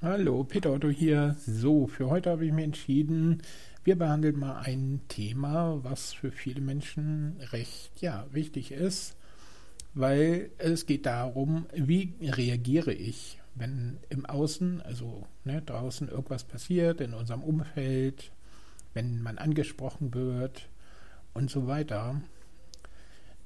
[0.00, 1.34] Hallo, Peter Otto hier.
[1.44, 3.42] So, für heute habe ich mir entschieden,
[3.82, 9.16] wir behandeln mal ein Thema, was für viele Menschen recht ja, wichtig ist,
[9.94, 17.00] weil es geht darum, wie reagiere ich, wenn im Außen, also ne, draußen irgendwas passiert,
[17.00, 18.30] in unserem Umfeld,
[18.94, 20.68] wenn man angesprochen wird
[21.34, 22.22] und so weiter.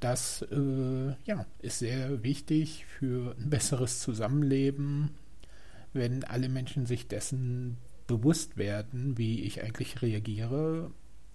[0.00, 5.12] Das äh, ja, ist sehr wichtig für ein besseres Zusammenleben,
[5.92, 10.90] wenn alle Menschen sich dessen bewusst werden, wie ich eigentlich reagiere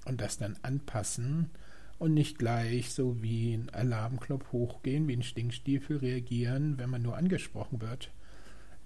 [0.05, 1.49] und das dann anpassen
[1.99, 7.17] und nicht gleich so wie ein Alarmknopf hochgehen, wie ein Stinkstiefel reagieren, wenn man nur
[7.17, 8.11] angesprochen wird.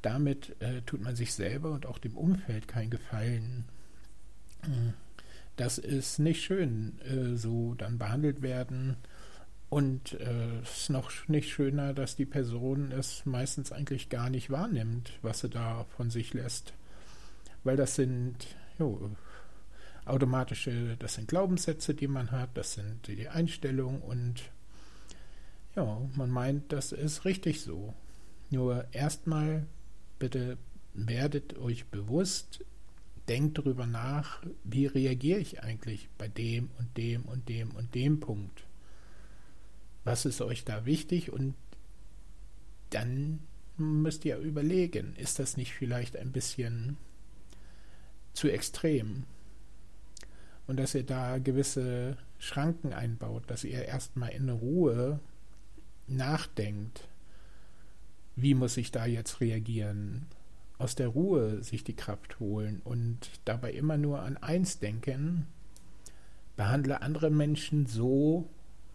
[0.02, 3.66] Damit äh, tut man sich selber und auch dem Umfeld keinen Gefallen.
[5.56, 8.96] Das ist nicht schön, äh, so dann behandelt werden.
[9.72, 14.50] Und äh, es ist noch nicht schöner, dass die Person es meistens eigentlich gar nicht
[14.50, 16.74] wahrnimmt, was sie da von sich lässt.
[17.64, 18.36] Weil das sind
[18.78, 19.16] jo,
[20.04, 24.52] automatische, das sind Glaubenssätze, die man hat, das sind die Einstellungen und
[25.78, 27.94] ja, man meint, das ist richtig so.
[28.50, 29.68] Nur erstmal
[30.20, 30.58] bitte
[30.94, 32.66] werdet euch bewusst,
[33.30, 38.20] denkt darüber nach, wie reagiere ich eigentlich bei dem und dem und dem und dem
[38.20, 38.66] Punkt
[40.04, 41.56] was ist euch da wichtig und
[42.90, 43.40] dann
[43.78, 46.98] müsst ihr überlegen, ist das nicht vielleicht ein bisschen
[48.34, 49.24] zu extrem?
[50.68, 55.20] Und dass ihr da gewisse Schranken einbaut, dass ihr erstmal in Ruhe
[56.08, 57.08] nachdenkt,
[58.36, 60.28] wie muss ich da jetzt reagieren?
[60.78, 65.46] Aus der Ruhe sich die Kraft holen und dabei immer nur an eins denken,
[66.56, 68.50] behandle andere Menschen so,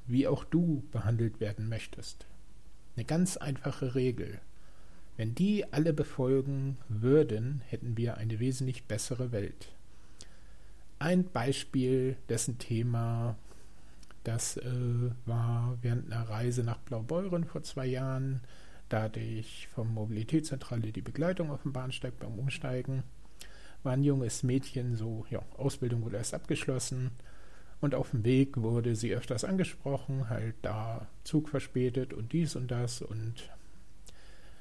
[0.07, 2.27] wie auch du behandelt werden möchtest.
[2.97, 4.41] Eine ganz einfache Regel.
[5.17, 9.73] Wenn die alle befolgen würden, hätten wir eine wesentlich bessere Welt.
[10.99, 13.37] Ein Beispiel dessen Thema,
[14.25, 14.71] das äh,
[15.25, 18.41] war während einer Reise nach Blaubeuren vor zwei Jahren.
[18.89, 23.03] Da hatte ich vom Mobilitätszentrale die Begleitung auf dem Bahnsteig beim Umsteigen.
[23.83, 27.11] War ein junges Mädchen, so, ja, Ausbildung wurde erst abgeschlossen
[27.81, 32.71] und auf dem Weg wurde sie öfters angesprochen, halt da Zug verspätet und dies und
[32.71, 33.03] das.
[33.03, 33.51] Und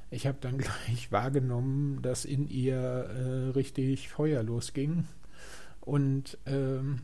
[0.09, 5.05] ich habe dann gleich wahrgenommen, dass in ihr äh, richtig Feuer losging.
[5.81, 7.01] Und ähm,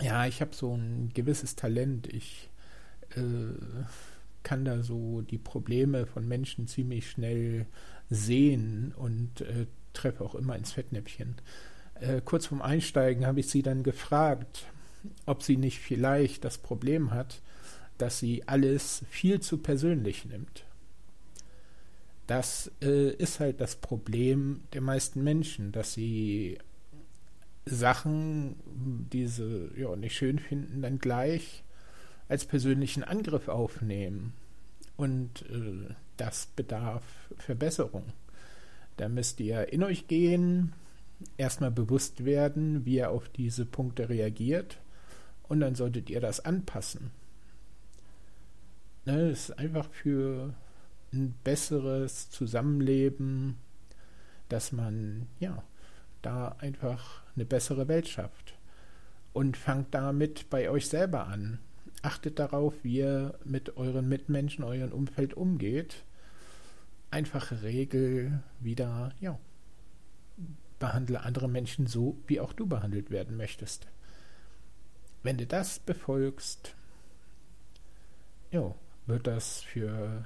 [0.00, 2.06] ja, ich habe so ein gewisses Talent.
[2.06, 2.50] Ich
[3.16, 3.20] äh,
[4.42, 7.66] kann da so die Probleme von Menschen ziemlich schnell
[8.08, 11.36] sehen und äh, treffe auch immer ins Fettnäpfchen.
[11.94, 14.66] Äh, kurz vorm Einsteigen habe ich sie dann gefragt,
[15.26, 17.40] ob sie nicht vielleicht das Problem hat,
[17.98, 20.64] dass sie alles viel zu persönlich nimmt.
[22.26, 26.58] Das äh, ist halt das Problem der meisten Menschen, dass sie
[27.64, 28.56] Sachen,
[29.12, 31.64] die sie ja, nicht schön finden, dann gleich
[32.28, 34.34] als persönlichen Angriff aufnehmen.
[34.96, 37.02] Und äh, das bedarf
[37.38, 38.04] Verbesserung.
[38.96, 40.72] Da müsst ihr in euch gehen,
[41.36, 44.78] erstmal bewusst werden, wie ihr auf diese Punkte reagiert
[45.48, 47.10] und dann solltet ihr das anpassen.
[49.04, 50.54] Ne, das ist einfach für
[51.12, 53.56] ein besseres Zusammenleben,
[54.48, 55.62] dass man ja
[56.22, 58.54] da einfach eine bessere Welt schafft.
[59.32, 61.58] Und fangt damit bei euch selber an.
[62.02, 66.04] Achtet darauf, wie ihr mit euren Mitmenschen, eurem Umfeld umgeht.
[67.10, 69.38] Einfache Regel wieder, ja,
[70.78, 73.86] behandle andere Menschen so, wie auch du behandelt werden möchtest.
[75.28, 76.74] Wenn du das befolgst,
[78.50, 78.74] jo,
[79.04, 80.24] wird das für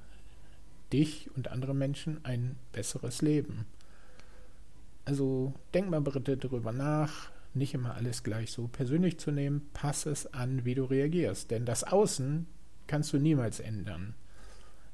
[0.93, 3.67] dich und andere Menschen ein besseres Leben.
[5.05, 10.07] Also denk mal bitte darüber nach, nicht immer alles gleich so persönlich zu nehmen, pass
[10.07, 12.47] es an, wie du reagierst, denn das Außen
[12.87, 14.15] kannst du niemals ändern.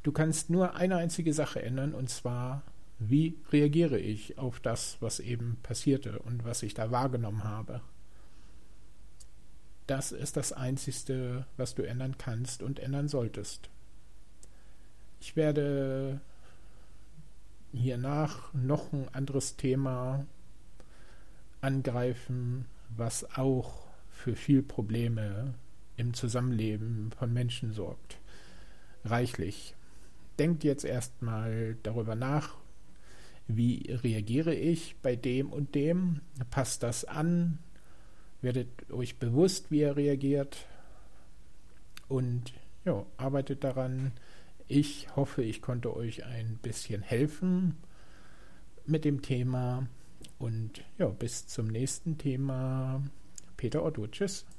[0.05, 2.63] Du kannst nur eine einzige Sache ändern, und zwar,
[2.99, 7.83] wie reagiere ich auf das, was eben passierte und was ich da wahrgenommen habe.
[9.89, 13.71] Das ist das Einzige, was du ändern kannst und ändern solltest.
[15.19, 16.21] Ich werde
[17.73, 20.27] hiernach noch ein anderes Thema
[21.63, 25.55] angreifen, was auch für viel Probleme
[25.97, 28.19] im Zusammenleben von Menschen sorgt.
[29.07, 29.75] Reichlich.
[30.39, 32.57] Denkt jetzt erstmal darüber nach,
[33.47, 36.21] wie reagiere ich bei dem und dem?
[36.51, 37.59] Passt das an?
[38.41, 40.67] Werdet euch bewusst, wie er reagiert
[42.09, 42.53] und
[42.85, 44.13] ja, arbeitet daran.
[44.67, 47.77] Ich hoffe, ich konnte euch ein bisschen helfen.
[48.89, 49.87] mit dem Thema
[50.39, 53.03] und ja, bis zum nächsten Thema.
[53.57, 54.07] Peter Otto.
[54.07, 54.47] Tschüss.